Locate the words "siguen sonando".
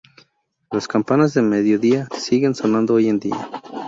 2.17-2.95